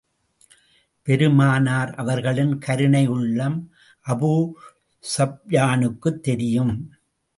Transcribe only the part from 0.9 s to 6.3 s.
பெருமானார் அவர்களின் கருணை உள்ளம் அபூ ஸுப்யானுக்குத்